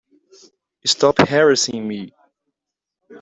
[0.83, 2.11] Stop harassing me!